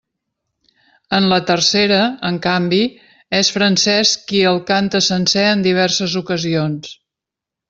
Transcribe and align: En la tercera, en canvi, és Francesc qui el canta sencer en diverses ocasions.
En 1.17 1.27
la 1.33 1.37
tercera, 1.49 1.99
en 2.29 2.39
canvi, 2.47 2.79
és 3.43 3.53
Francesc 3.59 4.25
qui 4.33 4.41
el 4.53 4.59
canta 4.73 5.03
sencer 5.13 5.47
en 5.55 5.63
diverses 5.69 6.17
ocasions. 6.25 6.91